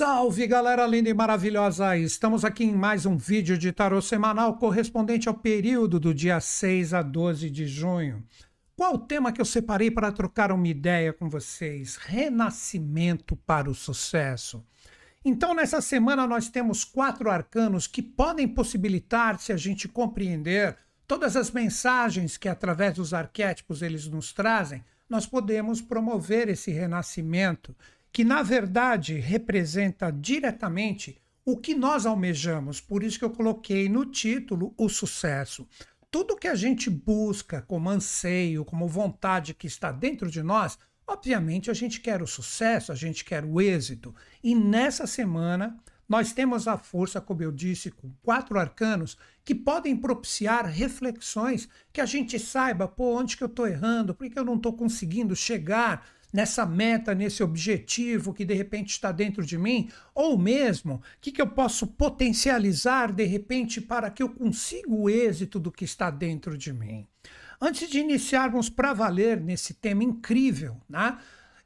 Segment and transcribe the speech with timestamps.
[0.00, 1.94] Salve galera linda e maravilhosa!
[1.94, 6.94] Estamos aqui em mais um vídeo de tarô semanal correspondente ao período do dia 6
[6.94, 8.24] a 12 de junho.
[8.74, 11.96] Qual o tema que eu separei para trocar uma ideia com vocês?
[11.96, 14.64] Renascimento para o sucesso.
[15.22, 21.36] Então, nessa semana, nós temos quatro arcanos que podem possibilitar, se a gente compreender todas
[21.36, 27.76] as mensagens que, através dos arquétipos, eles nos trazem, nós podemos promover esse renascimento
[28.12, 32.80] que na verdade representa diretamente o que nós almejamos.
[32.80, 35.66] Por isso que eu coloquei no título o sucesso.
[36.10, 41.70] Tudo que a gente busca como anseio, como vontade que está dentro de nós, obviamente
[41.70, 44.14] a gente quer o sucesso, a gente quer o êxito.
[44.42, 49.96] E nessa semana nós temos a força, como eu disse, com quatro arcanos que podem
[49.96, 54.44] propiciar reflexões que a gente saiba, pô, onde que eu estou errando, por que eu
[54.44, 59.88] não estou conseguindo chegar nessa meta, nesse objetivo que de repente está dentro de mim?
[60.14, 65.08] Ou mesmo, o que, que eu posso potencializar de repente para que eu consiga o
[65.08, 67.06] êxito do que está dentro de mim?
[67.60, 71.18] Antes de iniciarmos para valer nesse tema incrível, né?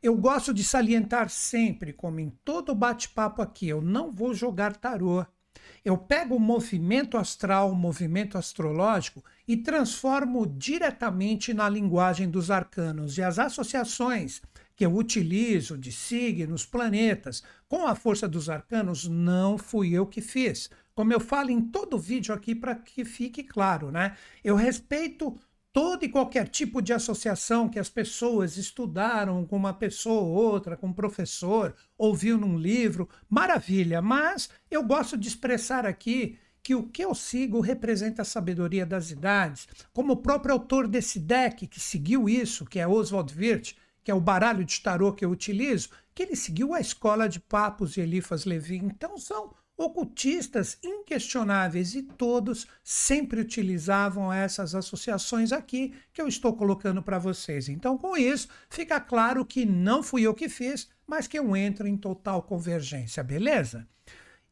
[0.03, 5.25] Eu gosto de salientar sempre, como em todo bate-papo aqui, eu não vou jogar tarô.
[5.85, 13.19] Eu pego o movimento astral, o movimento astrológico e transformo diretamente na linguagem dos arcanos
[13.19, 14.41] e as associações
[14.77, 20.21] que eu utilizo de signos, planetas, com a força dos arcanos, não fui eu que
[20.21, 20.69] fiz.
[20.95, 24.17] Como eu falo em todo vídeo aqui para que fique claro, né?
[24.43, 25.37] Eu respeito
[25.75, 30.77] todo e qualquer tipo de associação que as pessoas estudaram com uma pessoa ou outra,
[30.77, 36.85] com um professor, ouviu num livro, maravilha, mas eu gosto de expressar aqui que o
[36.85, 39.67] que eu sigo representa a sabedoria das idades.
[39.93, 43.75] Como o próprio autor desse deck que seguiu isso, que é Oswald Wirth,
[44.05, 47.41] que é o baralho de tarô que eu utilizo, que ele seguiu a escola de
[47.41, 48.77] Papos e Elifas Levi.
[48.77, 57.03] Então são ocultistas inquestionáveis e todos sempre utilizavam essas associações aqui que eu estou colocando
[57.03, 57.69] para vocês.
[57.69, 61.87] Então, com isso, fica claro que não fui eu que fiz, mas que eu entro
[61.87, 63.87] em total convergência, beleza?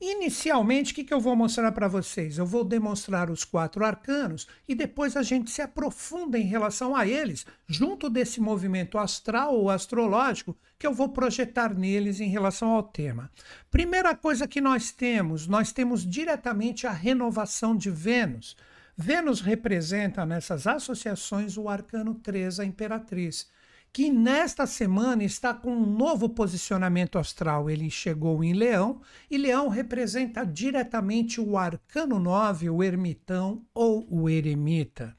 [0.04, 2.36] Inicialmente, o que, que eu vou mostrar para vocês?
[2.36, 7.06] Eu vou demonstrar os quatro arcanos e depois a gente se aprofunda em relação a
[7.06, 12.82] eles, junto desse movimento astral ou astrológico que eu vou projetar neles em relação ao
[12.82, 13.30] tema.
[13.70, 18.56] Primeira coisa que nós temos, nós temos diretamente a renovação de Vênus.
[18.96, 23.48] Vênus representa nessas associações o arcano 3, a imperatriz
[23.92, 27.68] que nesta semana está com um novo posicionamento astral.
[27.68, 34.30] Ele chegou em Leão e Leão representa diretamente o arcano 9, o ermitão ou o
[34.30, 35.14] eremita.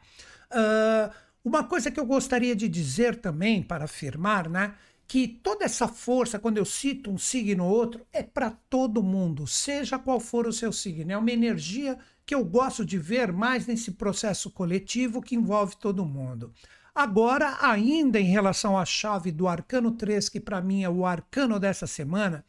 [0.51, 1.13] Uh,
[1.45, 4.73] uma coisa que eu gostaria de dizer também, para afirmar, né?
[5.05, 9.45] Que toda essa força, quando eu cito um signo ou outro, é para todo mundo,
[9.45, 11.11] seja qual for o seu signo.
[11.11, 16.05] É uma energia que eu gosto de ver mais nesse processo coletivo que envolve todo
[16.05, 16.51] mundo.
[16.95, 21.59] Agora, ainda em relação à chave do arcano 3, que para mim é o arcano
[21.59, 22.45] dessa semana,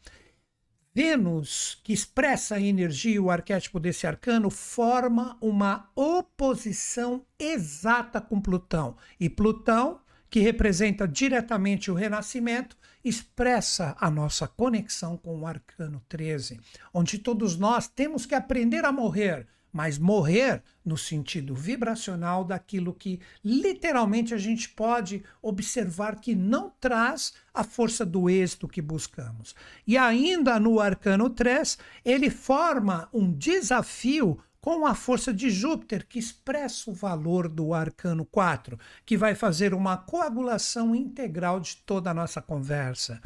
[0.93, 8.39] Vênus, que expressa a energia e o arquétipo desse arcano, forma uma oposição exata com
[8.39, 8.95] Plutão.
[9.19, 16.61] E Plutão, que representa diretamente o renascimento, expressa a nossa conexão com o arcano 13,
[16.93, 23.19] onde todos nós temos que aprender a morrer mas morrer no sentido vibracional daquilo que
[23.43, 29.53] literalmente a gente pode observar que não traz a força do êxito que buscamos.
[29.85, 36.19] E ainda no arcano 3, ele forma um desafio com a força de Júpiter, que
[36.19, 42.13] expressa o valor do arcano 4, que vai fazer uma coagulação integral de toda a
[42.13, 43.21] nossa conversa.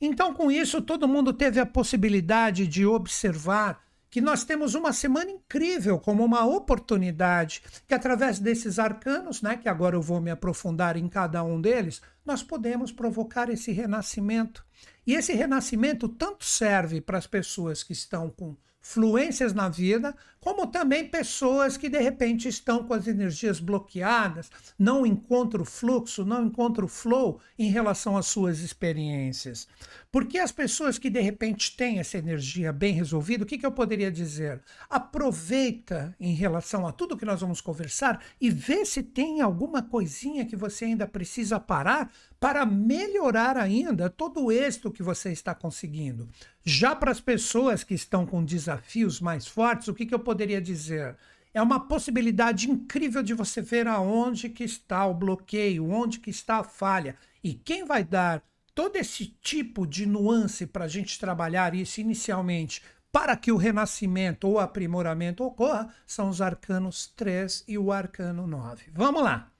[0.00, 5.30] Então, com isso, todo mundo teve a possibilidade de observar que nós temos uma semana
[5.30, 10.96] incrível como uma oportunidade, que através desses arcanos, né, que agora eu vou me aprofundar
[10.96, 14.66] em cada um deles, nós podemos provocar esse renascimento.
[15.06, 20.66] E esse renascimento tanto serve para as pessoas que estão com fluências na vida, como
[20.66, 26.46] também pessoas que de repente estão com as energias bloqueadas, não encontram o fluxo, não
[26.46, 29.68] encontram o flow em relação às suas experiências.
[30.10, 33.70] Porque as pessoas que de repente têm essa energia bem resolvida, o que, que eu
[33.70, 34.60] poderia dizer?
[34.88, 40.46] Aproveita em relação a tudo que nós vamos conversar e vê se tem alguma coisinha
[40.46, 42.10] que você ainda precisa parar
[42.40, 46.28] para melhorar ainda todo o êxito que você está conseguindo.
[46.64, 50.60] Já para as pessoas que estão com desafios mais fortes, o que, que eu poderia
[50.60, 51.16] dizer?
[51.52, 56.58] É uma possibilidade incrível de você ver aonde que está o bloqueio, onde que está
[56.58, 57.16] a falha.
[57.42, 58.40] E quem vai dar
[58.72, 62.80] todo esse tipo de nuance para a gente trabalhar isso inicialmente
[63.10, 68.84] para que o renascimento ou aprimoramento ocorra são os arcanos 3 e o arcano 9.
[68.94, 69.50] Vamos lá.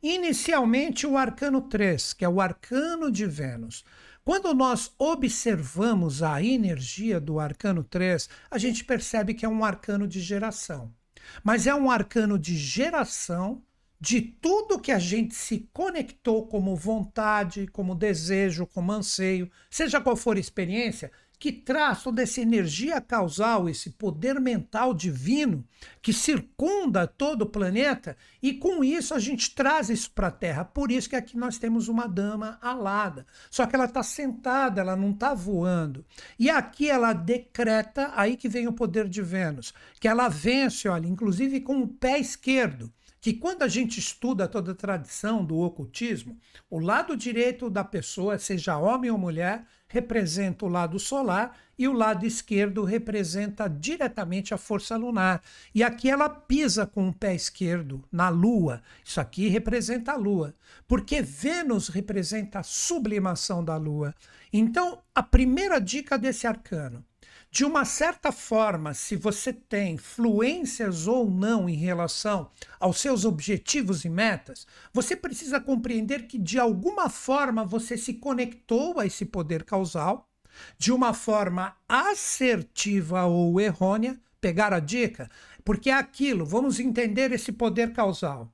[0.00, 3.84] Inicialmente, o arcano 3, que é o arcano de Vênus.
[4.24, 10.06] Quando nós observamos a energia do arcano 3, a gente percebe que é um arcano
[10.06, 10.94] de geração.
[11.42, 13.64] Mas é um arcano de geração
[14.00, 20.14] de tudo que a gente se conectou como vontade, como desejo, como anseio, seja qual
[20.14, 21.10] for a experiência,
[21.42, 25.66] que traz toda essa energia causal, esse poder mental divino
[26.00, 30.64] que circunda todo o planeta, e com isso a gente traz isso para a Terra.
[30.64, 33.26] Por isso que aqui nós temos uma dama alada.
[33.50, 36.04] Só que ela está sentada, ela não está voando.
[36.38, 41.08] E aqui ela decreta, aí que vem o poder de Vênus, que ela vence, olha,
[41.08, 42.88] inclusive com o pé esquerdo
[43.22, 46.36] que quando a gente estuda toda a tradição do ocultismo,
[46.68, 51.92] o lado direito da pessoa, seja homem ou mulher, representa o lado solar e o
[51.92, 55.40] lado esquerdo representa diretamente a força lunar.
[55.72, 58.82] E aqui ela pisa com o pé esquerdo na lua.
[59.04, 60.52] Isso aqui representa a lua,
[60.88, 64.12] porque Vênus representa a sublimação da lua.
[64.52, 67.04] Então, a primeira dica desse arcano
[67.52, 72.50] de uma certa forma, se você tem fluências ou não em relação
[72.80, 78.98] aos seus objetivos e metas, você precisa compreender que de alguma forma você se conectou
[78.98, 80.30] a esse poder causal,
[80.78, 84.18] de uma forma assertiva ou errônea.
[84.40, 85.30] Pegar a dica?
[85.62, 88.50] Porque é aquilo, vamos entender esse poder causal.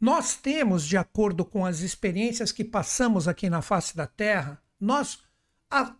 [0.00, 5.20] Nós temos, de acordo com as experiências que passamos aqui na face da Terra, nós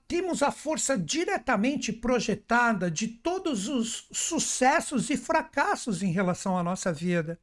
[0.07, 6.93] temos a força diretamente projetada de todos os sucessos e fracassos em relação à nossa
[6.93, 7.39] vida.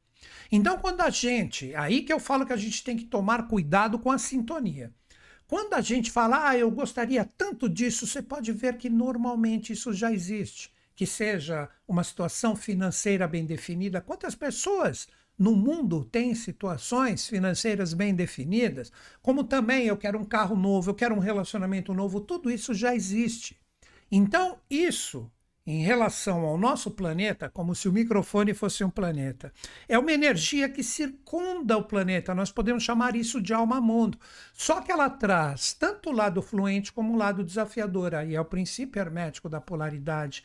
[0.50, 3.98] Então, quando a gente, aí que eu falo que a gente tem que tomar cuidado
[3.98, 4.92] com a sintonia.
[5.46, 9.92] Quando a gente fala, ah, eu gostaria tanto disso, você pode ver que normalmente isso
[9.92, 10.72] já existe.
[10.96, 14.00] Que seja uma situação financeira bem definida.
[14.00, 15.06] Quantas pessoas
[15.38, 18.90] no mundo tem situações financeiras bem definidas,
[19.20, 22.94] como também eu quero um carro novo, eu quero um relacionamento novo, tudo isso já
[22.94, 23.58] existe.
[24.10, 25.30] Então, isso
[25.66, 29.52] em relação ao nosso planeta, como se o microfone fosse um planeta.
[29.88, 34.16] É uma energia que circunda o planeta, nós podemos chamar isso de alma-mundo.
[34.52, 38.44] Só que ela traz tanto o lado fluente como o lado desafiador, aí é o
[38.44, 40.44] princípio hermético da polaridade.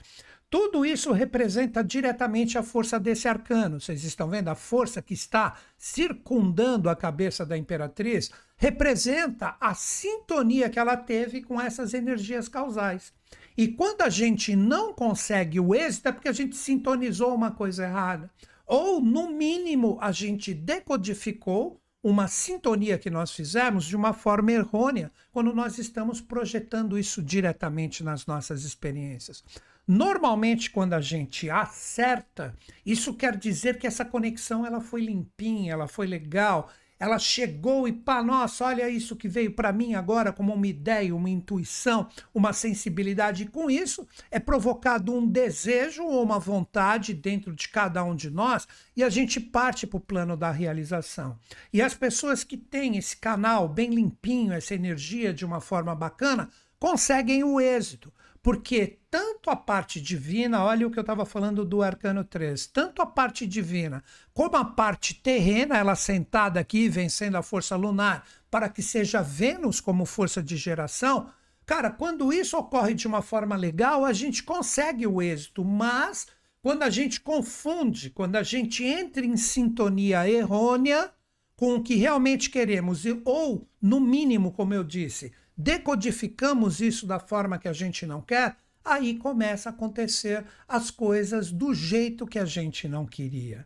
[0.51, 3.80] Tudo isso representa diretamente a força desse arcano.
[3.80, 4.50] Vocês estão vendo?
[4.50, 11.42] A força que está circundando a cabeça da imperatriz representa a sintonia que ela teve
[11.42, 13.13] com essas energias causais.
[13.57, 17.86] E quando a gente não consegue o êxito, é porque a gente sintonizou uma coisa
[17.86, 18.30] errada.
[18.68, 25.13] Ou, no mínimo, a gente decodificou uma sintonia que nós fizemos de uma forma errônea
[25.31, 29.44] quando nós estamos projetando isso diretamente nas nossas experiências.
[29.87, 32.55] Normalmente, quando a gente acerta,
[32.85, 36.69] isso quer dizer que essa conexão ela foi limpinha, ela foi legal,
[37.01, 41.15] ela chegou e pá, nossa, olha isso que veio para mim agora como uma ideia,
[41.15, 43.41] uma intuição, uma sensibilidade.
[43.41, 48.29] E com isso é provocado um desejo ou uma vontade dentro de cada um de
[48.29, 51.39] nós e a gente parte para o plano da realização.
[51.73, 56.50] E as pessoas que têm esse canal bem limpinho, essa energia de uma forma bacana,
[56.79, 58.13] conseguem o êxito.
[58.43, 63.01] Porque tanto a parte divina, olha o que eu estava falando do arcano 3, tanto
[63.01, 68.67] a parte divina como a parte terrena, ela sentada aqui, vencendo a força lunar, para
[68.67, 71.29] que seja Vênus como força de geração,
[71.65, 76.27] cara, quando isso ocorre de uma forma legal, a gente consegue o êxito, mas
[76.62, 81.12] quando a gente confunde, quando a gente entra em sintonia errônea
[81.55, 85.31] com o que realmente queremos, ou, no mínimo, como eu disse,
[85.62, 91.51] decodificamos isso da forma que a gente não quer, aí começa a acontecer as coisas
[91.51, 93.65] do jeito que a gente não queria.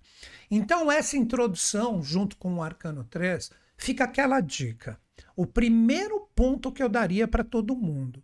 [0.52, 5.00] Então, essa introdução, junto com o Arcano 3, fica aquela dica.
[5.36, 8.22] O primeiro ponto que eu daria para todo mundo.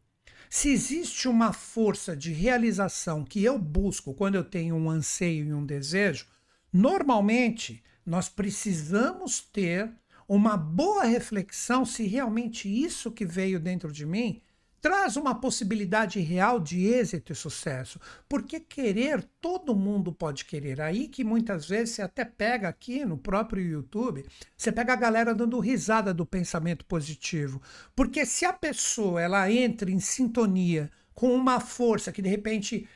[0.49, 5.53] Se existe uma força de realização que eu busco quando eu tenho um anseio e
[5.53, 6.27] um desejo,
[6.73, 9.89] normalmente nós precisamos ter
[10.27, 14.41] uma boa reflexão se realmente isso que veio dentro de mim
[14.81, 17.99] traz uma possibilidade real de êxito e sucesso.
[18.27, 20.81] Porque querer, todo mundo pode querer.
[20.81, 24.25] Aí que muitas vezes você até pega aqui no próprio YouTube,
[24.57, 27.61] você pega a galera dando risada do pensamento positivo.
[27.95, 32.87] Porque se a pessoa ela entra em sintonia com uma força que de repente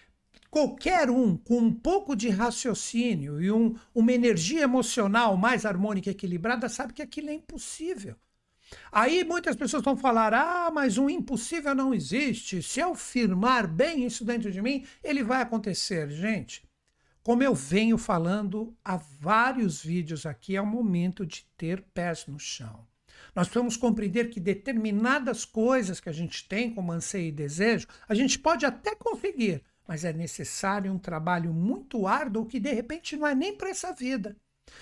[0.55, 6.13] Qualquer um com um pouco de raciocínio e um, uma energia emocional mais harmônica e
[6.13, 8.15] equilibrada sabe que aquilo é impossível.
[8.89, 12.63] Aí muitas pessoas vão falar: ah, mas um impossível não existe.
[12.63, 16.09] Se eu firmar bem isso dentro de mim, ele vai acontecer.
[16.09, 16.63] Gente,
[17.21, 22.39] como eu venho falando há vários vídeos aqui, é o momento de ter pés no
[22.39, 22.87] chão.
[23.35, 28.15] Nós precisamos compreender que determinadas coisas que a gente tem como anseio e desejo, a
[28.15, 33.27] gente pode até conseguir, mas é necessário um trabalho muito árduo que de repente não
[33.27, 34.35] é nem para essa vida.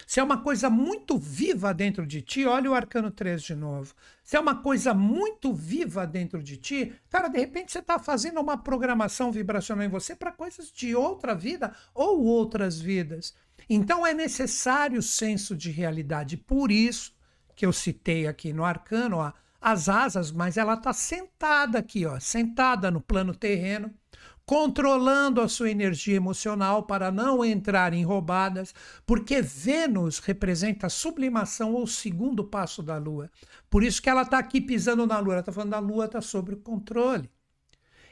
[0.08, 3.94] Se é uma coisa muito viva dentro de ti, olha o arcano 3 de novo.
[4.24, 8.40] Se é uma coisa muito viva dentro de ti, cara, de repente você está fazendo
[8.40, 13.34] uma programação vibracional em você para coisas de outra vida ou outras vidas.
[13.70, 16.38] Então é necessário o senso de realidade.
[16.38, 17.14] Por isso
[17.56, 22.20] que eu citei aqui no arcano, ó, as asas, mas ela está sentada aqui, ó,
[22.20, 23.94] sentada no plano terreno
[24.46, 28.74] controlando a sua energia emocional para não entrar em roubadas,
[29.06, 33.32] porque Vênus representa a sublimação ou o segundo passo da Lua.
[33.70, 36.22] Por isso que ela está aqui pisando na Lua, ela está falando a Lua está
[36.22, 37.30] sob controle.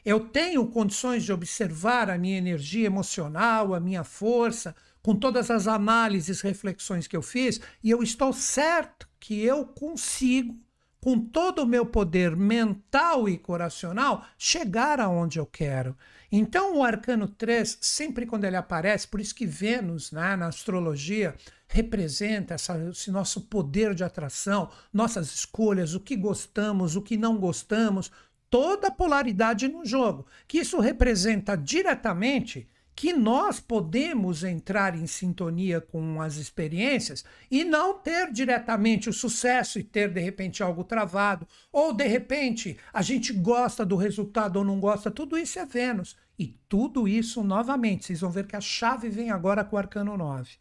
[0.04, 5.68] Eu tenho condições de observar a minha energia emocional, a minha força, com todas as
[5.68, 10.58] análises, reflexões que eu fiz, e eu estou certo que eu consigo
[11.02, 15.98] com todo o meu poder mental e coracional, chegar aonde eu quero.
[16.32, 21.36] Então, o arcano 3, sempre quando ele aparece, por isso que Vênus, né, na astrologia,
[21.68, 27.38] representa essa, esse nosso poder de atração, nossas escolhas, o que gostamos, o que não
[27.38, 28.12] gostamos,
[28.50, 32.70] toda a polaridade no jogo, que isso representa diretamente
[33.02, 39.80] que nós podemos entrar em sintonia com as experiências e não ter diretamente o sucesso
[39.80, 44.64] e ter de repente algo travado, ou de repente a gente gosta do resultado ou
[44.64, 46.16] não gosta, tudo isso é Vênus.
[46.38, 50.16] E tudo isso, novamente, vocês vão ver que a chave vem agora com o arcano
[50.16, 50.52] 9.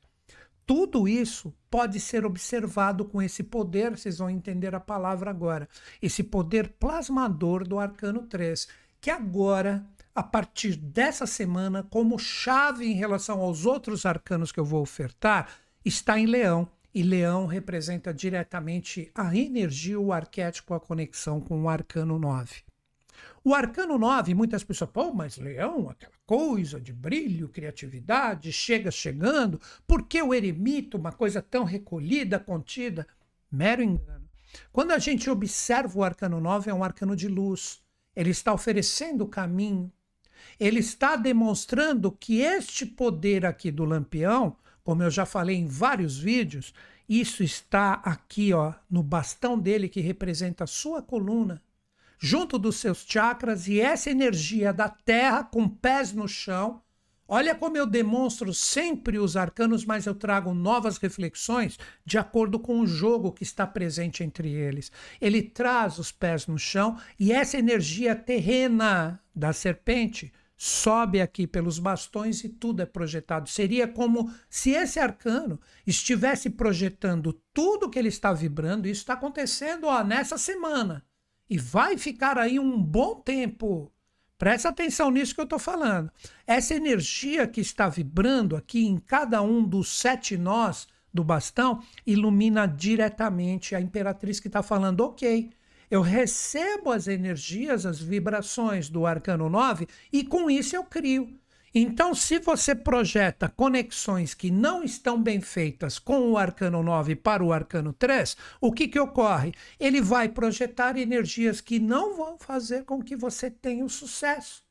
[0.64, 5.68] Tudo isso pode ser observado com esse poder, vocês vão entender a palavra agora,
[6.00, 8.66] esse poder plasmador do arcano 3,
[8.99, 14.64] que agora a partir dessa semana, como chave em relação aos outros arcanos que eu
[14.64, 15.49] vou ofertar,
[15.85, 16.69] está em Leão.
[16.93, 22.62] E Leão representa diretamente a energia, o arquétipo, a conexão com o arcano 9.
[23.45, 29.61] O arcano 9, muitas pessoas, pô, mas Leão, aquela coisa de brilho, criatividade, chega chegando,
[29.87, 33.07] por que o eremita, uma coisa tão recolhida, contida?
[33.50, 34.29] Mero engano.
[34.73, 37.81] Quando a gente observa o arcano 9, é um arcano de luz.
[38.14, 39.90] Ele está oferecendo o caminho,
[40.59, 46.18] ele está demonstrando que este poder aqui do lampião, como eu já falei em vários
[46.18, 46.73] vídeos,
[47.09, 51.61] isso está aqui, ó, no bastão dele que representa a sua coluna,
[52.18, 56.82] junto dos seus chakras e essa energia da terra com pés no chão.
[57.32, 62.80] Olha como eu demonstro sempre os arcanos, mas eu trago novas reflexões de acordo com
[62.80, 64.90] o jogo que está presente entre eles.
[65.20, 71.78] Ele traz os pés no chão e essa energia terrena da serpente sobe aqui pelos
[71.78, 73.49] bastões e tudo é projetado.
[73.49, 78.88] Seria como se esse arcano estivesse projetando tudo que ele está vibrando.
[78.88, 81.06] Isso está acontecendo ó, nessa semana.
[81.49, 83.92] E vai ficar aí um bom tempo.
[84.40, 86.11] Presta atenção nisso que eu estou falando.
[86.47, 92.66] Essa energia que está vibrando aqui em cada um dos sete nós do bastão ilumina
[92.66, 95.50] diretamente a imperatriz que está falando, ok
[95.90, 101.37] eu recebo as energias, as vibrações do arcano 9 e com isso eu crio.
[101.73, 107.45] Então, se você projeta conexões que não estão bem feitas com o arcano 9 para
[107.45, 109.55] o arcano 3, o que, que ocorre?
[109.79, 114.65] Ele vai projetar energias que não vão fazer com que você tenha o sucesso.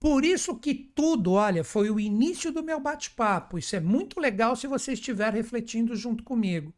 [0.00, 3.58] Por isso que tudo, olha, foi o início do meu bate-papo.
[3.58, 6.72] Isso é muito legal se você estiver refletindo junto comigo.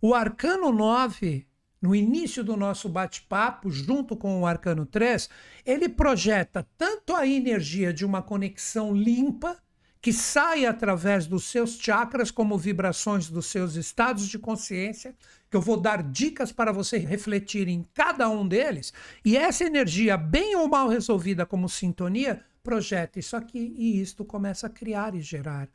[0.00, 1.46] O arcano 9
[1.84, 5.28] no início do nosso bate-papo, junto com o Arcano 3,
[5.66, 9.58] ele projeta tanto a energia de uma conexão limpa,
[10.00, 15.14] que sai através dos seus chakras, como vibrações dos seus estados de consciência,
[15.50, 18.90] que eu vou dar dicas para você refletir em cada um deles,
[19.22, 24.68] e essa energia, bem ou mal resolvida como sintonia, projeta isso aqui e isto começa
[24.68, 25.68] a criar e gerar.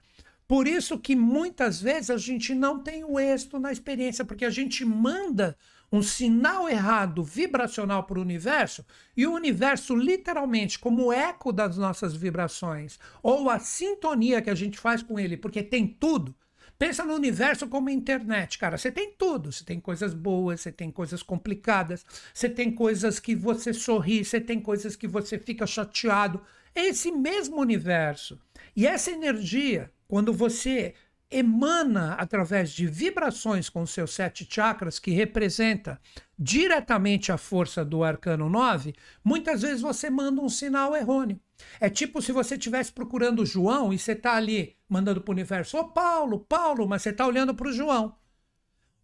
[0.50, 4.50] Por isso que muitas vezes a gente não tem o êxito na experiência, porque a
[4.50, 5.56] gente manda
[5.92, 8.86] um sinal errado vibracional para o universo
[9.18, 14.78] e o universo, literalmente, como eco das nossas vibrações, ou a sintonia que a gente
[14.78, 16.36] faz com ele, porque tem tudo.
[16.80, 18.78] Pensa no universo como internet, cara.
[18.78, 19.52] Você tem tudo.
[19.52, 24.40] Você tem coisas boas, você tem coisas complicadas, você tem coisas que você sorri, você
[24.40, 26.42] tem coisas que você fica chateado.
[26.74, 28.40] É esse mesmo universo.
[28.74, 30.94] E essa energia, quando você
[31.32, 36.00] emana através de vibrações com seus sete chakras, que representa
[36.38, 41.40] diretamente a força do arcano 9, muitas vezes você manda um sinal errôneo.
[41.80, 45.36] É tipo se você estivesse procurando o João e você está ali mandando para o
[45.36, 48.16] universo, ô oh, Paulo, Paulo, mas você está olhando para o João.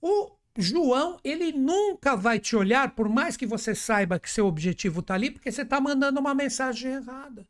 [0.02, 5.02] O João, ele nunca vai te olhar, por mais que você saiba que seu objetivo
[5.02, 7.46] está ali, porque você está mandando uma mensagem errada.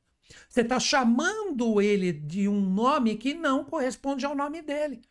[0.48, 5.02] Você está chamando ele de um nome que não corresponde ao nome dele.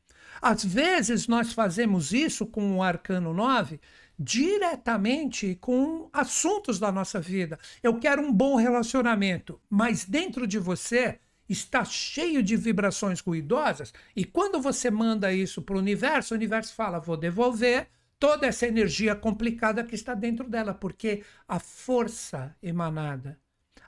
[0.41, 3.81] Às vezes nós fazemos isso com o arcano 9
[4.19, 7.59] diretamente com assuntos da nossa vida.
[7.83, 14.25] Eu quero um bom relacionamento, mas dentro de você está cheio de vibrações ruidosas e
[14.25, 17.89] quando você manda isso para o universo, o universo fala: vou devolver
[18.19, 23.39] toda essa energia complicada que está dentro dela, porque a força emanada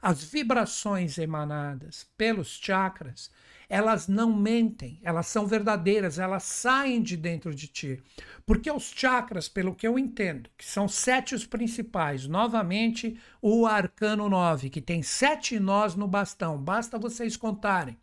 [0.06, 3.28] as vibrações emanadas pelos chakras,
[3.68, 8.00] elas não mentem, elas são verdadeiras, elas saem de dentro de ti.
[8.46, 14.28] Porque os chakras, pelo que eu entendo, que são sete os principais, novamente o arcano
[14.28, 17.98] 9, que tem sete nós no bastão, basta vocês contarem.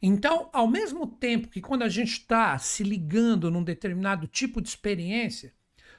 [0.00, 4.70] Então, ao mesmo tempo que quando a gente está se ligando num determinado tipo de
[4.70, 5.52] experiência,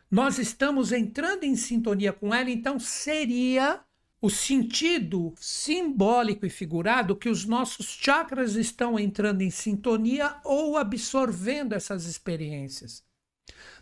[0.09, 3.85] nós estamos entrando em sintonia com ela, então seria
[4.19, 11.73] o sentido simbólico e figurado que os nossos chakras estão entrando em sintonia ou absorvendo
[11.73, 13.03] essas experiências.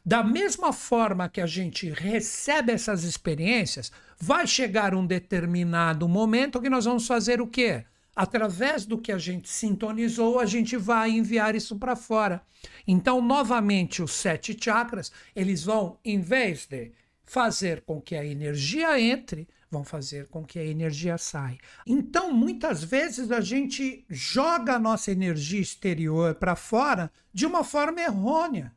[0.06, 6.70] Da mesma forma que a gente recebe essas experiências, vai chegar um determinado momento que
[6.70, 7.86] nós vamos fazer o quê?
[8.16, 12.42] Através do que a gente sintonizou, a gente vai enviar isso para fora.
[12.88, 16.92] Então, novamente, os sete chakras, eles vão, em vez de
[17.26, 21.58] fazer com que a energia entre, vão fazer com que a energia saia.
[21.86, 28.02] Então, muitas vezes a gente joga a nossa energia exterior para fora de uma forma
[28.02, 28.74] errônea.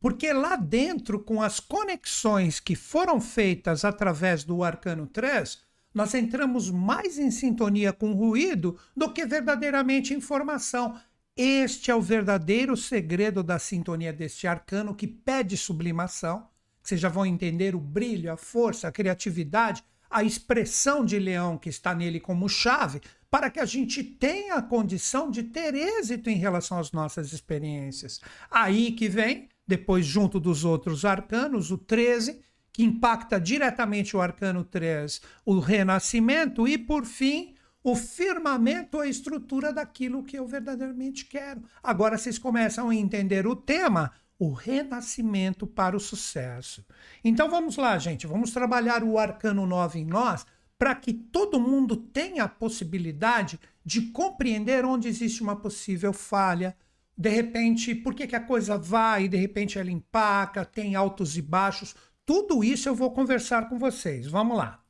[0.00, 5.58] Porque lá dentro, com as conexões que foram feitas através do arcano 3,
[5.92, 10.98] nós entramos mais em sintonia com o ruído do que verdadeiramente informação.
[11.36, 16.48] Este é o verdadeiro segredo da sintonia deste arcano que pede sublimação.
[16.82, 21.68] Vocês já vão entender o brilho, a força, a criatividade, a expressão de leão que
[21.68, 26.36] está nele como chave para que a gente tenha a condição de ter êxito em
[26.36, 28.20] relação às nossas experiências.
[28.50, 32.40] Aí que vem, depois, junto dos outros arcanos, o 13,
[32.72, 39.72] que impacta diretamente o arcano 3, o renascimento, e por fim, o firmamento, a estrutura
[39.72, 41.62] daquilo que eu verdadeiramente quero.
[41.82, 46.82] Agora vocês começam a entender o tema o renascimento para o sucesso.
[47.22, 50.46] Então vamos lá, gente, vamos trabalhar o arcano 9 em nós
[50.78, 56.74] para que todo mundo tenha a possibilidade de compreender onde existe uma possível falha,
[57.14, 61.42] de repente, por que, que a coisa vai, de repente ela empaca, tem altos e
[61.42, 61.94] baixos.
[62.24, 64.26] Tudo isso eu vou conversar com vocês.
[64.26, 64.82] Vamos lá.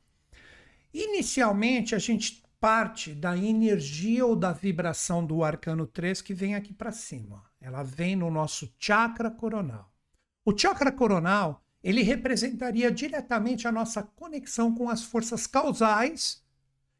[0.93, 6.71] Inicialmente, a gente parte da energia ou da vibração do arcano 3 que vem aqui
[6.71, 7.43] para cima.
[7.59, 9.91] Ela vem no nosso chakra coronal.
[10.45, 16.43] O chakra coronal, ele representaria diretamente a nossa conexão com as forças causais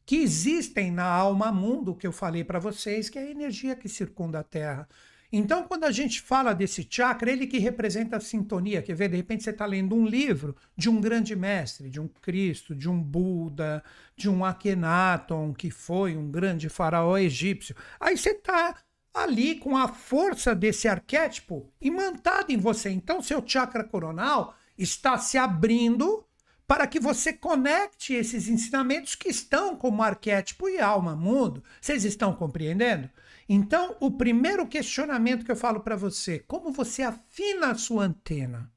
[0.03, 3.87] que existem na alma mundo que eu falei para vocês, que é a energia que
[3.87, 4.89] circunda a Terra.
[5.33, 9.15] Então, quando a gente fala desse chakra, ele que representa a sintonia, quer ver, de
[9.15, 13.01] repente você está lendo um livro de um grande mestre, de um Cristo, de um
[13.01, 13.81] Buda,
[14.15, 17.73] de um Akhenaton, que foi um grande faraó egípcio.
[17.97, 18.75] Aí você está
[19.13, 22.89] ali com a força desse arquétipo imantado em você.
[22.89, 26.25] Então, seu chakra coronal está se abrindo
[26.67, 31.63] para que você conecte esses ensinamentos que estão como arquétipo e alma mundo.
[31.81, 33.09] Vocês estão compreendendo?
[33.53, 38.71] Então, o primeiro questionamento que eu falo para você, como você afina a sua antena?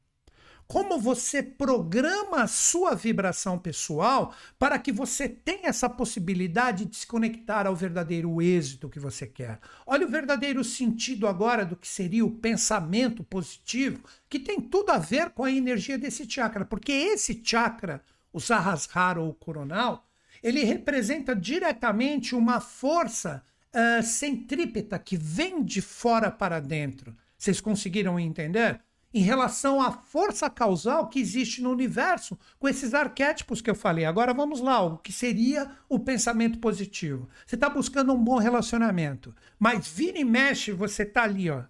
[0.67, 7.07] Como você programa a sua vibração pessoal para que você tenha essa possibilidade de se
[7.07, 9.61] conectar ao verdadeiro êxito que você quer.
[9.87, 14.99] Olha o verdadeiro sentido agora do que seria o pensamento positivo, que tem tudo a
[14.99, 20.05] ver com a energia desse chakra, porque esse chakra, o Sahasrara ou coronal,
[20.43, 23.41] ele representa diretamente uma força
[23.75, 27.15] uh, centrípeta que vem de fora para dentro.
[27.37, 28.81] Vocês conseguiram entender?
[29.13, 34.05] Em relação à força causal que existe no universo com esses arquétipos que eu falei.
[34.05, 37.29] Agora vamos lá, o que seria o pensamento positivo?
[37.47, 41.63] Você está buscando um bom relacionamento, mas vira e mexe, você está ali, ó,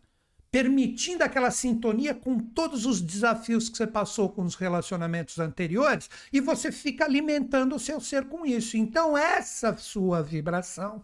[0.51, 6.41] permitindo aquela sintonia com todos os desafios que você passou com os relacionamentos anteriores e
[6.41, 8.77] você fica alimentando o seu ser com isso.
[8.77, 11.03] Então, essa sua vibração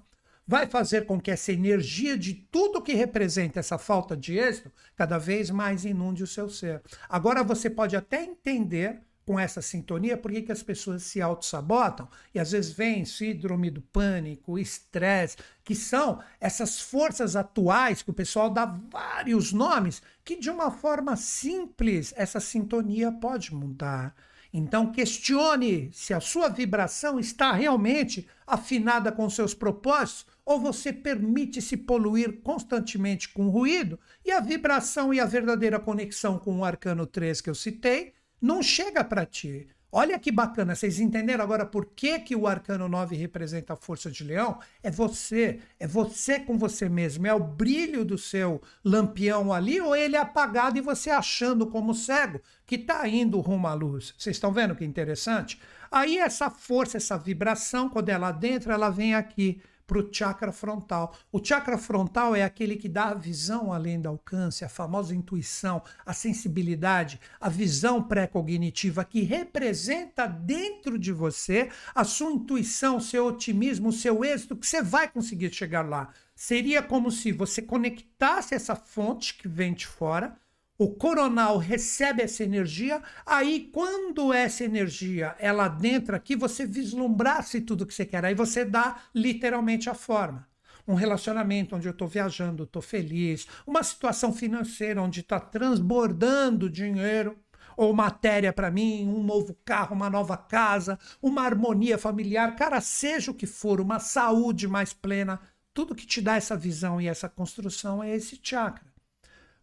[0.51, 5.17] vai fazer com que essa energia de tudo que representa essa falta de êxito cada
[5.17, 6.83] vez mais inunde o seu ser.
[7.09, 12.09] Agora você pode até entender com essa sintonia, por que, que as pessoas se auto-sabotam?
[12.35, 18.15] E às vezes vem síndrome do pânico, estresse, que são essas forças atuais que o
[18.15, 24.17] pessoal dá vários nomes, que de uma forma simples essa sintonia pode mudar.
[24.53, 31.63] Então questione se a sua vibração está realmente afinada com seus propósitos ou você permite
[31.63, 37.07] se poluir constantemente com ruído e a vibração e a verdadeira conexão com o arcano
[37.07, 39.69] 3 que eu citei não chega para ti.
[39.93, 44.09] Olha que bacana, vocês entenderam agora por que, que o arcano 9 representa a força
[44.09, 44.61] de leão?
[44.85, 49.97] É você, é você com você mesmo, é o brilho do seu lampião ali ou
[49.97, 54.15] ele é apagado e você achando como cego que está indo rumo à luz.
[54.17, 55.61] Vocês estão vendo que interessante?
[55.91, 61.17] Aí essa força, essa vibração, quando ela dentro, ela vem aqui para o chakra frontal.
[61.33, 65.83] O chakra frontal é aquele que dá a visão além do alcance, a famosa intuição,
[66.07, 73.27] a sensibilidade, a visão pré-cognitiva que representa dentro de você a sua intuição, o seu
[73.27, 76.11] otimismo, o seu êxito, que você vai conseguir chegar lá.
[76.37, 80.39] Seria como se você conectasse essa fonte que vem de fora
[80.81, 87.85] o coronal recebe essa energia, aí quando essa energia ela adentra aqui, você vislumbrasse tudo
[87.85, 90.49] que você quer, aí você dá literalmente a forma.
[90.89, 97.37] Um relacionamento onde eu estou viajando, estou feliz, uma situação financeira onde está transbordando dinheiro
[97.77, 103.31] ou matéria para mim, um novo carro, uma nova casa, uma harmonia familiar, cara, seja
[103.31, 105.41] o que for, uma saúde mais plena,
[105.75, 108.89] tudo que te dá essa visão e essa construção é esse chakra.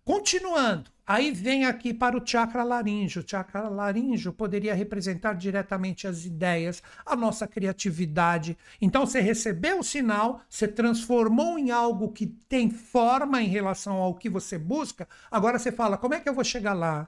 [0.05, 3.23] Continuando, aí vem aqui para o chakra laríngeo.
[3.23, 8.57] O chakra laríngeo poderia representar diretamente as ideias, a nossa criatividade.
[8.81, 14.13] Então você recebeu o sinal, você transformou em algo que tem forma em relação ao
[14.13, 15.07] que você busca.
[15.31, 17.07] Agora você fala: como é que eu vou chegar lá?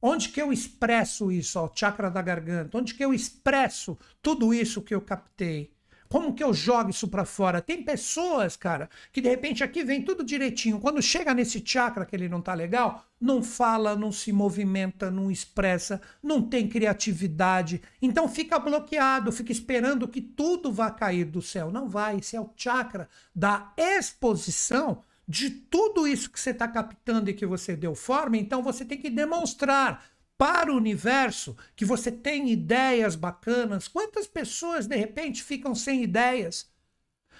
[0.00, 2.78] Onde que eu expresso isso, ó, o chakra da garganta?
[2.78, 5.73] Onde que eu expresso tudo isso que eu captei?
[6.14, 7.60] Como que eu jogo isso para fora?
[7.60, 10.78] Tem pessoas, cara, que de repente aqui vem tudo direitinho.
[10.78, 15.28] Quando chega nesse chakra que ele não tá legal, não fala, não se movimenta, não
[15.28, 17.82] expressa, não tem criatividade.
[18.00, 21.72] Então fica bloqueado, fica esperando que tudo vá cair do céu.
[21.72, 22.18] Não vai.
[22.18, 27.44] Esse é o chakra da exposição de tudo isso que você está captando e que
[27.44, 28.36] você deu forma.
[28.36, 30.04] Então você tem que demonstrar
[30.36, 33.88] para o universo, que você tem ideias bacanas.
[33.88, 36.72] Quantas pessoas de repente ficam sem ideias?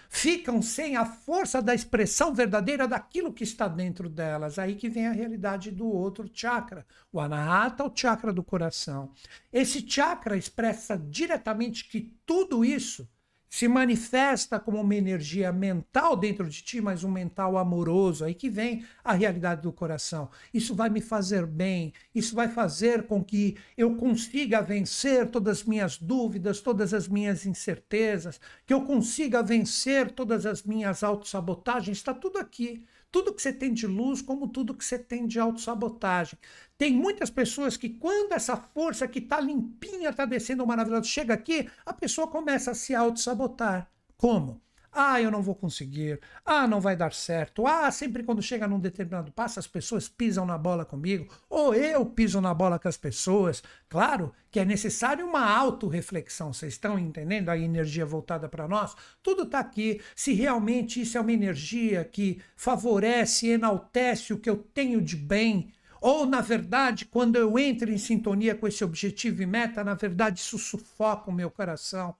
[0.08, 4.58] Ficam sem a força da expressão verdadeira daquilo que está dentro delas.
[4.58, 9.10] Aí que vem a realidade do outro chakra, o anahata, o chakra do coração.
[9.52, 13.08] Esse chakra expressa diretamente que tudo isso
[13.54, 18.50] se manifesta como uma energia mental dentro de ti, mas um mental amoroso, aí que
[18.50, 20.28] vem a realidade do coração.
[20.52, 25.64] Isso vai me fazer bem, isso vai fazer com que eu consiga vencer todas as
[25.64, 32.12] minhas dúvidas, todas as minhas incertezas, que eu consiga vencer todas as minhas autossabotagens, está
[32.12, 32.84] tudo aqui
[33.14, 36.36] tudo que você tem de luz, como tudo que você tem de autossabotagem.
[36.76, 41.70] Tem muitas pessoas que, quando essa força que está limpinha, está descendo maravilhosa, chega aqui,
[41.86, 43.88] a pessoa começa a se autossabotar.
[44.16, 44.60] Como?
[44.96, 46.20] Ah, eu não vou conseguir.
[46.44, 47.66] Ah, não vai dar certo.
[47.66, 51.26] Ah, sempre quando chega num determinado passo, as pessoas pisam na bola comigo.
[51.50, 53.60] Ou eu piso na bola com as pessoas.
[53.88, 56.52] Claro que é necessário uma autorreflexão.
[56.52, 58.94] Vocês estão entendendo a energia voltada para nós?
[59.20, 60.00] Tudo está aqui.
[60.14, 65.72] Se realmente isso é uma energia que favorece, enaltece o que eu tenho de bem,
[66.00, 70.38] ou, na verdade, quando eu entro em sintonia com esse objetivo e meta, na verdade,
[70.38, 72.14] isso sufoca o meu coração.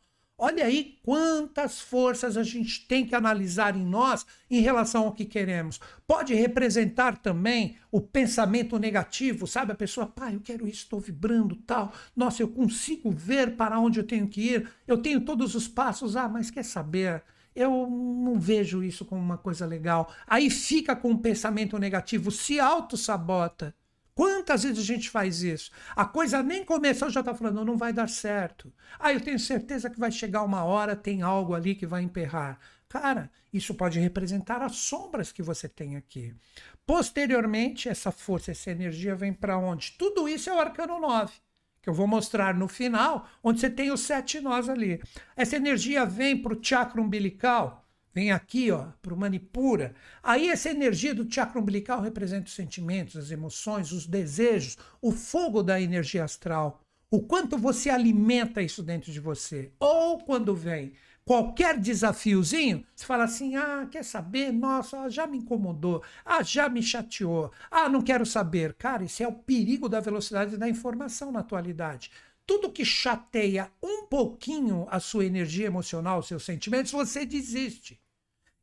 [0.47, 5.25] Olha aí quantas forças a gente tem que analisar em nós em relação ao que
[5.25, 5.81] queremos.
[6.07, 9.73] Pode representar também o pensamento negativo, sabe?
[9.73, 11.95] A pessoa, pai, eu quero isso, estou vibrando, tal.
[12.15, 14.69] Nossa, eu consigo ver para onde eu tenho que ir.
[14.87, 16.15] Eu tenho todos os passos.
[16.15, 17.23] Ah, mas quer saber?
[17.57, 20.13] Eu não vejo isso como uma coisa legal.
[20.27, 23.75] Aí fica com o pensamento negativo, se auto-sabota.
[24.15, 25.71] Quantas vezes a gente faz isso?
[25.97, 28.73] A coisa nem começou, já está falando, não vai dar certo.
[28.99, 32.59] Ah, eu tenho certeza que vai chegar uma hora, tem algo ali que vai emperrar.
[32.89, 36.33] Cara, isso pode representar as sombras que você tem aqui.
[36.87, 39.93] Posteriormente, essa força, essa energia vem para onde?
[39.99, 41.33] Tudo isso é o arcano 9,
[41.83, 45.03] que eu vou mostrar no final, onde você tem os sete nós ali.
[45.35, 47.84] Essa energia vem para o chakra umbilical,
[48.15, 49.93] Vem aqui, ó, para o Manipura.
[50.23, 55.65] Aí essa energia do chakra umbilical representa os sentimentos, as emoções, os desejos, o fogo
[55.65, 56.81] da energia astral.
[57.11, 59.73] O quanto você alimenta isso dentro de você.
[59.81, 60.93] Ou quando vem
[61.25, 64.53] qualquer desafiozinho, você fala assim: ah, quer saber?
[64.53, 68.75] Nossa, já me incomodou, ah, já me chateou, ah, não quero saber.
[68.75, 72.13] Cara, isso é o perigo da velocidade da informação na atualidade.
[72.47, 78.04] Tudo que chateia um pouquinho a sua energia emocional, os seus sentimentos, você desiste.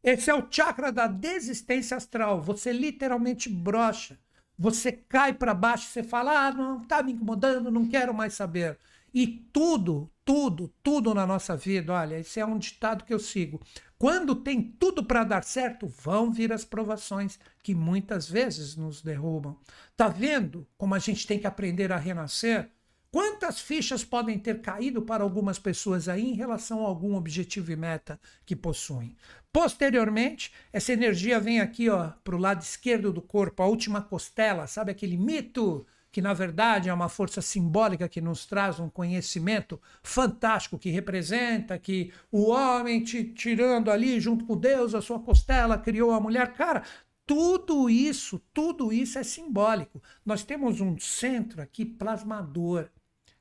[0.03, 2.41] Esse é o chakra da desistência astral.
[2.41, 4.17] Você literalmente brocha.
[4.57, 8.77] Você cai para baixo, você fala: ah, não está me incomodando, não quero mais saber.
[9.13, 13.59] E tudo, tudo, tudo na nossa vida, olha, esse é um ditado que eu sigo.
[13.97, 19.57] Quando tem tudo para dar certo, vão vir as provações que muitas vezes nos derrubam.
[19.97, 22.71] Tá vendo como a gente tem que aprender a renascer?
[23.11, 27.75] Quantas fichas podem ter caído para algumas pessoas aí em relação a algum objetivo e
[27.75, 29.17] meta que possuem?
[29.51, 31.87] Posteriormente, essa energia vem aqui,
[32.23, 36.87] para o lado esquerdo do corpo, a última costela, sabe aquele mito que na verdade
[36.87, 43.03] é uma força simbólica que nos traz um conhecimento fantástico que representa que o homem
[43.03, 46.53] te, tirando ali junto com Deus a sua costela criou a mulher.
[46.53, 46.83] Cara,
[47.25, 50.01] tudo isso, tudo isso é simbólico.
[50.25, 52.89] Nós temos um centro aqui plasmador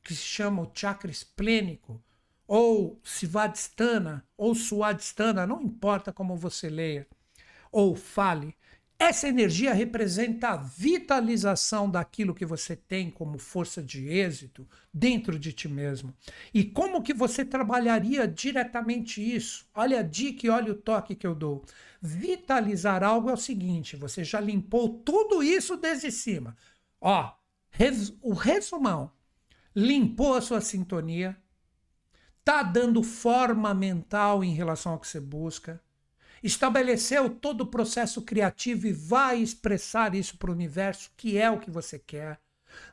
[0.03, 2.03] que se chama o chakra esplênico
[2.47, 7.07] ou Sivadhisthana ou Suadhisthana, não importa como você leia
[7.71, 8.57] ou fale,
[8.99, 15.55] essa energia representa a vitalização daquilo que você tem como força de êxito dentro de
[15.55, 16.15] ti mesmo.
[16.53, 19.67] E como que você trabalharia diretamente isso?
[19.75, 21.65] Olha a dica e olha o toque que eu dou.
[22.03, 26.55] Vitalizar algo é o seguinte: você já limpou tudo isso desde cima.
[27.01, 27.33] Ó,
[27.71, 29.11] res, o resumão.
[29.75, 31.37] Limpou a sua sintonia,
[32.45, 35.81] tá dando forma mental em relação ao que você busca
[36.43, 41.59] estabeleceu todo o processo criativo e vai expressar isso para o universo, que é o
[41.59, 42.41] que você quer.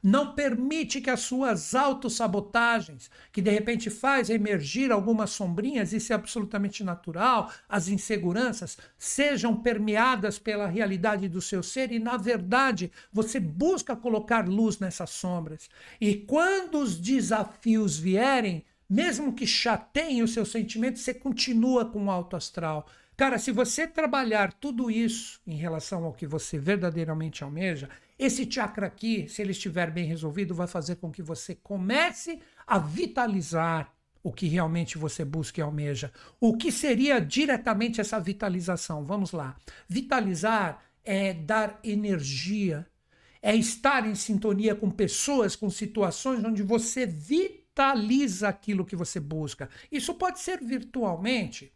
[0.02, 6.16] Não permite que as suas autossabotagens, que de repente faz emergir algumas sombrinhas, isso é
[6.16, 13.40] absolutamente natural, as inseguranças, sejam permeadas pela realidade do seu ser e, na verdade, você
[13.40, 15.70] busca colocar luz nessas sombras.
[16.00, 22.12] E quando os desafios vierem, mesmo que chateiem os seus sentimentos, você continua com o
[22.12, 22.88] alto astral.
[23.18, 28.88] Cara, se você trabalhar tudo isso em relação ao que você verdadeiramente almeja, esse chakra
[28.88, 34.34] aqui, se ele estiver bem resolvido, vai fazer com que você comece a vitalizar o
[34.34, 36.12] que realmente você busca e almeja.
[36.39, 39.06] O que seria diretamente essa vitalização?
[39.06, 39.56] Vamos lá.
[39.88, 42.88] Vitalizar é dar energia,
[43.41, 49.69] é estar em sintonia com pessoas, com situações onde você vitaliza aquilo que você busca.
[49.91, 51.71] Isso pode ser virtualmente,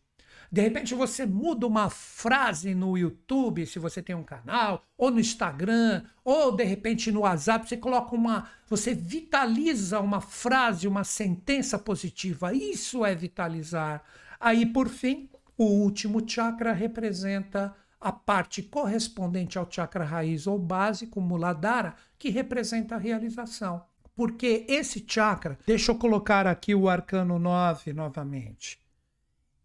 [0.51, 5.19] de repente você muda uma frase no YouTube, se você tem um canal, ou no
[5.19, 8.49] Instagram, ou de repente no WhatsApp, você coloca uma.
[8.67, 12.53] Você vitaliza uma frase, uma sentença positiva.
[12.53, 14.03] Isso é vitalizar.
[14.39, 21.21] Aí, por fim, o último chakra representa a parte correspondente ao chakra raiz ou básico,
[21.21, 23.83] Muladhara, que representa a realização.
[24.13, 28.80] Porque esse chakra, deixa eu colocar aqui o arcano 9 novamente.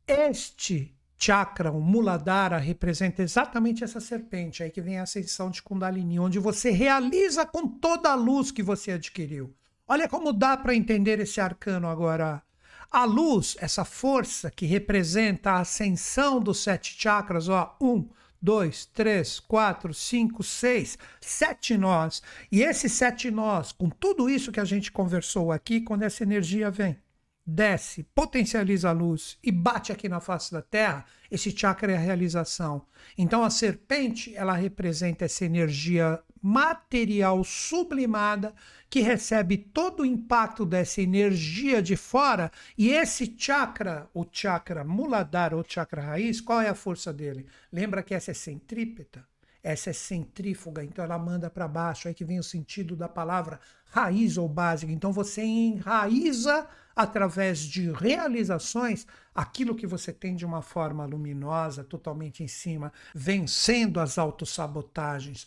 [0.08, 6.20] Este chakra, o Muladhara, representa exatamente essa serpente, aí que vem a ascensão de Kundalini,
[6.20, 9.52] onde você realiza com toda a luz que você adquiriu.
[9.88, 12.40] Olha como dá para entender esse arcano agora.
[12.88, 18.08] A luz, essa força que representa a ascensão dos sete chakras, ó, um,
[18.40, 22.22] dois, três, quatro, cinco, seis, sete nós.
[22.52, 26.70] E esses sete nós, com tudo isso que a gente conversou aqui, quando essa energia
[26.70, 26.96] vem,
[27.46, 32.00] desce, potencializa a luz e bate aqui na face da Terra, esse chakra é a
[32.00, 32.84] realização.
[33.16, 38.52] Então a serpente, ela representa essa energia material sublimada
[38.90, 45.56] que recebe todo o impacto dessa energia de fora e esse chakra, o chakra muladhara
[45.56, 47.46] ou chakra raiz, qual é a força dele?
[47.72, 49.24] Lembra que essa é centrípeta?
[49.62, 53.58] Essa é centrífuga, então ela manda para baixo, aí que vem o sentido da palavra
[53.86, 54.92] raiz ou básica.
[54.92, 62.42] Então você enraiza através de realizações aquilo que você tem de uma forma luminosa, totalmente
[62.42, 65.46] em cima, vencendo as autossabotagens.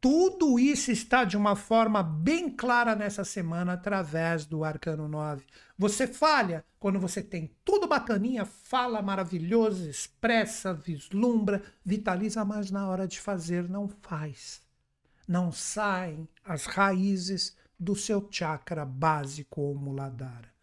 [0.00, 5.44] Tudo isso está de uma forma bem clara nessa semana através do Arcano 9.
[5.76, 13.08] Você falha quando você tem tudo bacaninha, fala maravilhoso, expressa, vislumbra, vitaliza, mas na hora
[13.08, 14.62] de fazer não faz.
[15.26, 20.53] Não saem as raízes do seu chakra básico ou muladhara.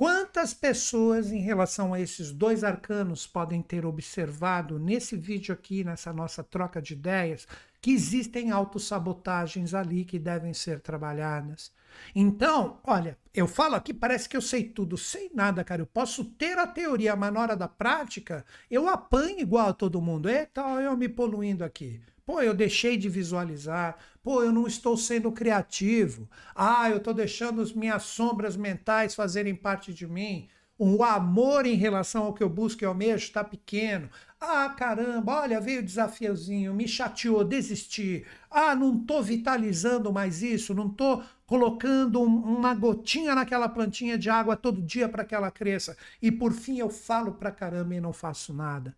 [0.00, 6.10] Quantas pessoas, em relação a esses dois arcanos, podem ter observado nesse vídeo aqui, nessa
[6.10, 7.46] nossa troca de ideias,
[7.82, 11.70] que existem autossabotagens ali que devem ser trabalhadas.
[12.14, 15.82] Então, olha, eu falo aqui, parece que eu sei tudo, sei nada, cara.
[15.82, 20.00] Eu posso ter a teoria, mas na hora da prática, eu apanho igual a todo
[20.00, 20.30] mundo.
[20.30, 22.00] Eita, eu me poluindo aqui.
[22.24, 23.98] Pô, eu deixei de visualizar.
[24.22, 26.28] Pô, eu não estou sendo criativo.
[26.54, 30.48] Ah, eu estou deixando as minhas sombras mentais fazerem parte de mim.
[30.78, 34.08] O amor em relação ao que eu busco e almejo está pequeno.
[34.40, 38.26] Ah, caramba, olha, veio o desafiozinho, me chateou, desisti.
[38.50, 44.56] Ah, não estou vitalizando mais isso, não estou colocando uma gotinha naquela plantinha de água
[44.56, 45.96] todo dia para que ela cresça.
[46.22, 48.94] E por fim eu falo para caramba e não faço nada.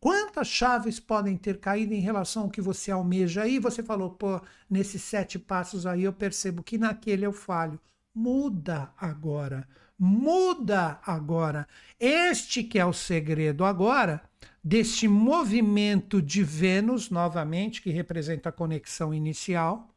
[0.00, 3.42] Quantas chaves podem ter caído em relação ao que você almeja?
[3.42, 7.78] Aí você falou, pô, nesses sete passos aí eu percebo que naquele eu falho.
[8.14, 9.68] Muda agora.
[9.98, 11.68] Muda agora.
[11.98, 14.22] Este que é o segredo agora
[14.64, 19.94] deste movimento de Vênus, novamente, que representa a conexão inicial,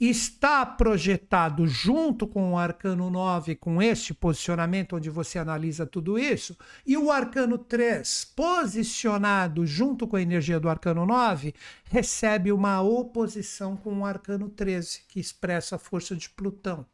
[0.00, 6.56] está projetado junto com o arcano 9, com este posicionamento onde você analisa tudo isso,
[6.84, 11.54] e o arcano 3, posicionado junto com a energia do arcano 9,
[11.84, 16.84] recebe uma oposição com o arcano 13, que expressa a força de Plutão.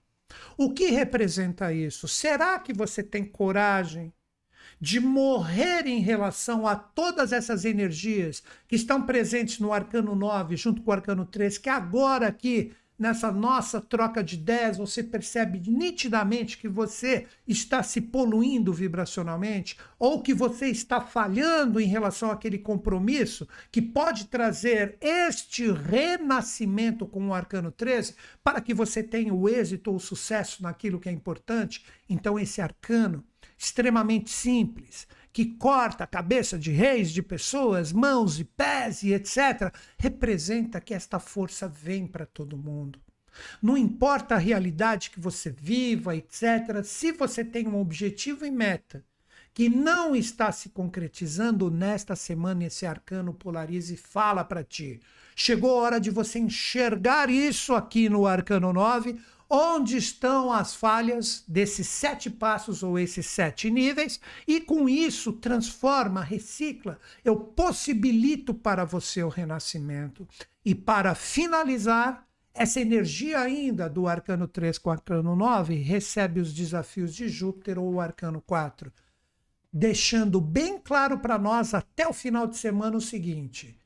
[0.56, 2.06] O que representa isso?
[2.06, 4.12] Será que você tem coragem
[4.80, 10.80] de morrer em relação a todas essas energias que estão presentes no arcano 9 junto
[10.82, 16.58] com o arcano 3, que agora aqui nessa nossa troca de ideias, você percebe nitidamente
[16.58, 23.48] que você está se poluindo vibracionalmente ou que você está falhando em relação àquele compromisso
[23.72, 29.88] que pode trazer este renascimento com o arcano 13 para que você tenha o êxito
[29.88, 31.86] ou o sucesso naquilo que é importante.
[32.06, 33.24] Então, esse arcano
[33.56, 39.72] extremamente simples, que corta a cabeça de reis, de pessoas, mãos e pés e etc.,
[39.98, 43.00] representa que esta força vem para todo mundo.
[43.62, 49.04] Não importa a realidade que você viva, etc., se você tem um objetivo e meta
[49.52, 55.00] que não está se concretizando nesta semana, esse arcano polariza e fala para ti.
[55.34, 59.18] Chegou a hora de você enxergar isso aqui no arcano 9
[59.50, 66.22] onde estão as falhas desses sete passos ou esses sete níveis, e com isso transforma,
[66.22, 70.26] recicla, eu possibilito para você o renascimento.
[70.64, 76.52] E para finalizar, essa energia ainda do arcano 3 com o arcano 9 recebe os
[76.54, 78.92] desafios de Júpiter ou o arcano 4,
[79.72, 83.79] deixando bem claro para nós até o final de semana o seguinte: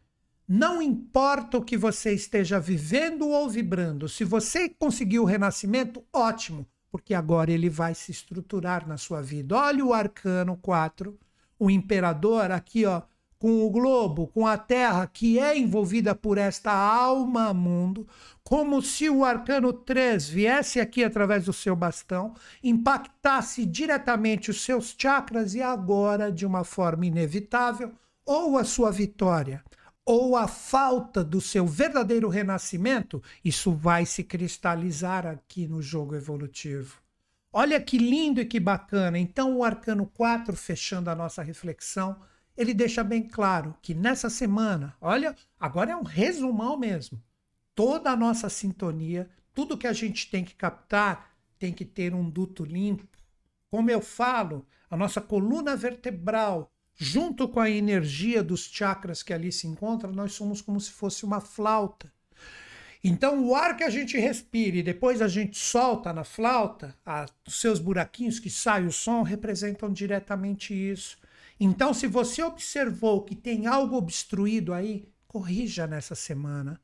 [0.47, 6.67] não importa o que você esteja vivendo ou vibrando, se você conseguiu o renascimento, ótimo,
[6.91, 9.57] porque agora ele vai se estruturar na sua vida.
[9.57, 11.19] Olha o arcano 4,
[11.59, 13.03] o imperador aqui, ó,
[13.39, 18.07] com o globo, com a terra que é envolvida por esta alma mundo,
[18.43, 24.95] como se o arcano 3 viesse aqui através do seu bastão, impactasse diretamente os seus
[24.97, 27.93] chakras e agora, de uma forma inevitável,
[28.27, 29.65] ou a sua vitória
[30.05, 37.03] ou a falta do seu verdadeiro renascimento, isso vai se cristalizar aqui no jogo evolutivo.
[37.53, 39.19] Olha que lindo e que bacana.
[39.19, 42.21] Então, o arcano 4, fechando a nossa reflexão,
[42.57, 47.23] ele deixa bem claro que nessa semana, olha, agora é um resumão mesmo.
[47.75, 52.29] Toda a nossa sintonia, tudo que a gente tem que captar, tem que ter um
[52.29, 53.07] duto limpo.
[53.71, 59.51] Como eu falo, a nossa coluna vertebral junto com a energia dos chakras que ali
[59.51, 62.13] se encontram, nós somos como se fosse uma flauta.
[63.03, 67.27] Então, o ar que a gente respira e depois a gente solta na flauta, a,
[67.47, 71.19] os seus buraquinhos que sai o som, representam diretamente isso.
[71.61, 76.81] Então, se você observou que tem algo obstruído aí, corrija nessa semana.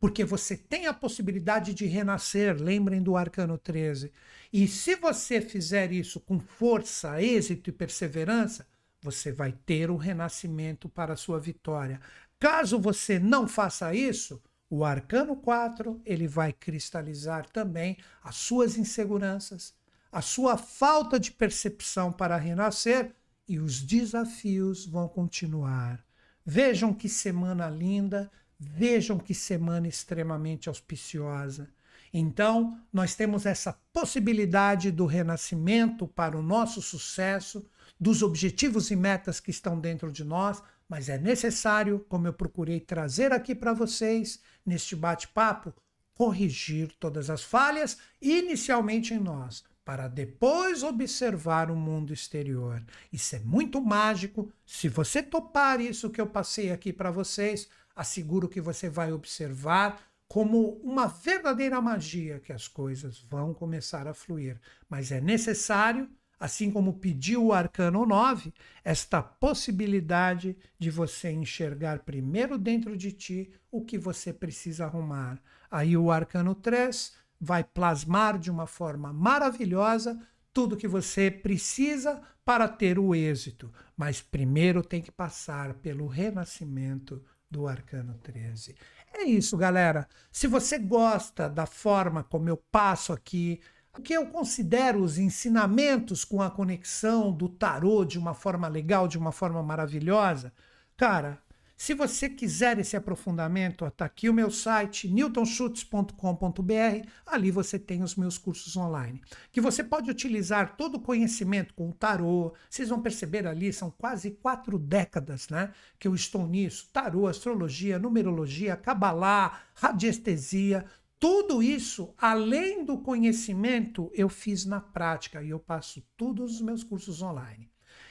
[0.00, 4.12] Porque você tem a possibilidade de renascer, lembrem do arcano 13.
[4.52, 8.66] E se você fizer isso com força, êxito e perseverança,
[9.00, 12.00] você vai ter o renascimento para a sua vitória.
[12.38, 19.74] Caso você não faça isso, o arcano 4, ele vai cristalizar também as suas inseguranças,
[20.12, 23.14] a sua falta de percepção para renascer
[23.48, 26.04] e os desafios vão continuar.
[26.44, 31.70] Vejam que semana linda, vejam que semana extremamente auspiciosa.
[32.12, 37.66] Então, nós temos essa possibilidade do renascimento para o nosso sucesso,
[37.98, 42.80] dos objetivos e metas que estão dentro de nós, mas é necessário, como eu procurei
[42.80, 45.74] trazer aqui para vocês neste bate-papo,
[46.14, 52.82] corrigir todas as falhas inicialmente em nós, para depois observar o mundo exterior.
[53.12, 54.50] Isso é muito mágico.
[54.66, 60.00] Se você topar isso que eu passei aqui para vocês, asseguro que você vai observar
[60.28, 64.60] como uma verdadeira magia que as coisas vão começar a fluir.
[64.88, 68.52] Mas é necessário, assim como pediu o Arcano 9,
[68.84, 75.40] esta possibilidade de você enxergar primeiro dentro de ti o que você precisa arrumar.
[75.70, 80.20] Aí o Arcano 3 vai plasmar de uma forma maravilhosa
[80.52, 87.22] tudo que você precisa para ter o êxito, mas primeiro tem que passar pelo renascimento
[87.50, 88.74] do Arcano 13.
[89.14, 90.08] É isso, galera.
[90.30, 93.60] Se você gosta da forma como eu passo aqui,
[93.96, 99.08] o que eu considero os ensinamentos com a conexão do tarô de uma forma legal,
[99.08, 100.52] de uma forma maravilhosa,
[100.96, 101.42] cara,
[101.78, 107.08] se você quiser esse aprofundamento, está aqui o meu site, newtonschutz.com.br.
[107.24, 109.22] Ali você tem os meus cursos online,
[109.52, 112.52] que você pode utilizar todo o conhecimento com o tarô.
[112.68, 116.90] Vocês vão perceber ali, são quase quatro décadas né, que eu estou nisso.
[116.92, 120.84] Tarô, astrologia, numerologia, cabalá, radiestesia,
[121.20, 126.84] tudo isso, além do conhecimento, eu fiz na prática e eu passo todos os meus
[126.84, 127.70] cursos online.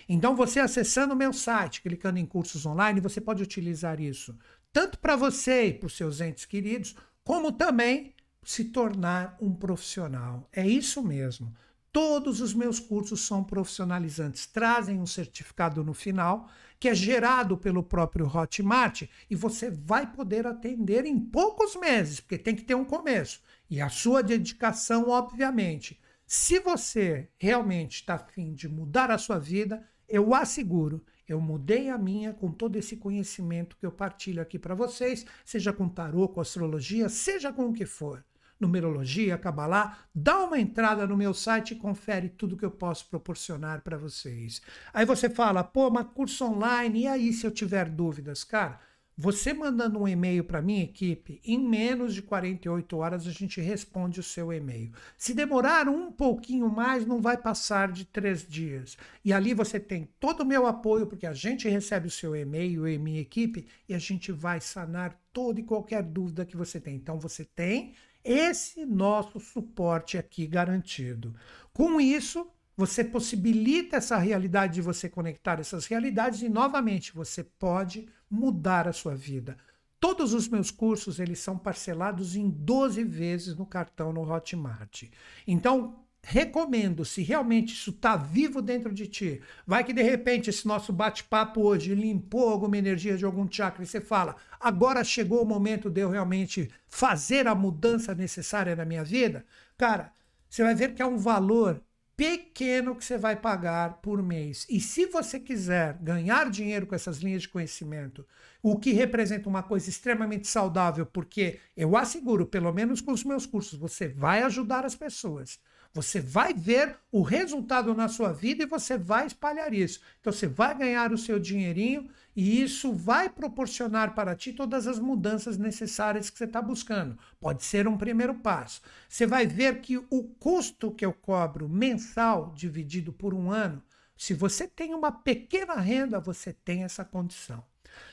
[0.09, 4.37] Então, você acessando o meu site, clicando em cursos online, você pode utilizar isso
[4.71, 10.47] tanto para você e para os seus entes queridos, como também se tornar um profissional.
[10.51, 11.53] É isso mesmo.
[11.99, 16.47] Todos os meus cursos são profissionalizantes, trazem um certificado no final,
[16.79, 22.37] que é gerado pelo próprio Hotmart, e você vai poder atender em poucos meses, porque
[22.37, 23.41] tem que ter um começo.
[23.67, 25.99] E a sua dedicação, obviamente.
[26.23, 31.97] Se você realmente está afim de mudar a sua vida, eu asseguro, eu mudei a
[31.97, 36.41] minha com todo esse conhecimento que eu partilho aqui para vocês, seja com tarô, com
[36.41, 38.23] astrologia, seja com o que for.
[38.59, 43.81] Numerologia, Kabbalah, dá uma entrada no meu site e confere tudo que eu posso proporcionar
[43.81, 44.61] para vocês.
[44.93, 48.43] Aí você fala, pô, mas curso online, e aí se eu tiver dúvidas?
[48.43, 48.79] Cara,
[49.19, 54.19] você mandando um e-mail para minha equipe, em menos de 48 horas a gente responde
[54.19, 54.91] o seu e-mail.
[55.17, 58.95] Se demorar um pouquinho mais, não vai passar de três dias.
[59.25, 62.87] E ali você tem todo o meu apoio, porque a gente recebe o seu e-mail
[62.87, 66.95] e minha equipe e a gente vai sanar toda e qualquer dúvida que você tem.
[66.95, 67.95] Então você tem
[68.27, 71.33] esse nosso suporte aqui garantido.
[71.73, 78.07] Com isso, você possibilita essa realidade de você conectar essas realidades e novamente você pode
[78.29, 79.57] mudar a sua vida.
[79.99, 85.05] Todos os meus cursos eles são parcelados em 12 vezes no cartão no Hotmart.
[85.47, 90.67] Então, recomendo, se realmente isso está vivo dentro de ti, vai que de repente esse
[90.67, 95.45] nosso bate-papo hoje limpou alguma energia de algum chakra e você fala, agora chegou o
[95.45, 99.45] momento de eu realmente fazer a mudança necessária na minha vida,
[99.77, 100.11] cara,
[100.49, 101.81] você vai ver que é um valor
[102.17, 104.65] pequeno que você vai pagar por mês.
[104.69, 108.25] E se você quiser ganhar dinheiro com essas linhas de conhecimento,
[108.61, 113.45] o que representa uma coisa extremamente saudável, porque eu asseguro, pelo menos com os meus
[113.45, 115.57] cursos, você vai ajudar as pessoas.
[115.97, 119.99] Você vai ver o resultado na sua vida e você vai espalhar isso.
[120.21, 124.99] Então você vai ganhar o seu dinheirinho e isso vai proporcionar para ti todas as
[124.99, 127.17] mudanças necessárias que você está buscando.
[127.39, 128.79] Pode ser um primeiro passo.
[129.09, 133.81] Você vai ver que o custo que eu cobro mensal dividido por um ano,
[134.15, 137.63] se você tem uma pequena renda, você tem essa condição.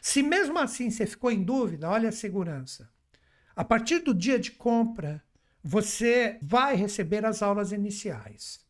[0.01, 2.89] Se mesmo assim você ficou em dúvida, olha a segurança.
[3.55, 5.23] A partir do dia de compra,
[5.65, 8.63] você vai receber as aulas iniciais.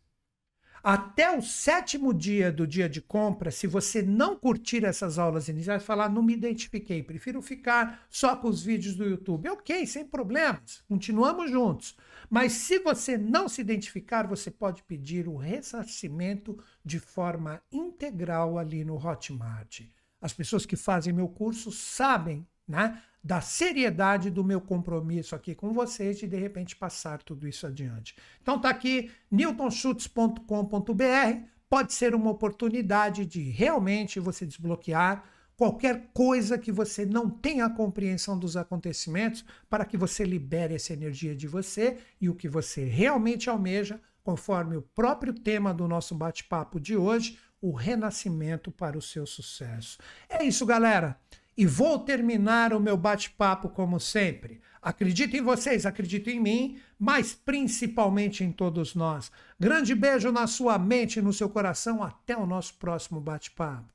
[0.80, 5.82] Até o sétimo dia do dia de compra, se você não curtir essas aulas iniciais,
[5.82, 9.48] falar, não me identifiquei, prefiro ficar só com os vídeos do YouTube.
[9.48, 11.96] Ok, sem problemas, continuamos juntos.
[12.30, 18.84] Mas se você não se identificar, você pode pedir o ressarcimento de forma integral ali
[18.84, 19.80] no Hotmart.
[20.20, 25.72] As pessoas que fazem meu curso sabem né, da seriedade do meu compromisso aqui com
[25.72, 28.14] vocês de de repente passar tudo isso adiante.
[28.42, 35.24] Então tá aqui newtonschutz.com.br, pode ser uma oportunidade de realmente você desbloquear
[35.56, 41.34] qualquer coisa que você não tenha compreensão dos acontecimentos para que você libere essa energia
[41.34, 46.80] de você e o que você realmente almeja, conforme o próprio tema do nosso bate-papo
[46.80, 49.98] de hoje, o renascimento para o seu sucesso.
[50.28, 51.18] É isso, galera.
[51.56, 54.60] E vou terminar o meu bate-papo como sempre.
[54.82, 59.30] Acredito em vocês, acredito em mim, mas principalmente em todos nós.
[59.58, 62.02] Grande beijo na sua mente e no seu coração.
[62.02, 63.93] Até o nosso próximo bate-papo.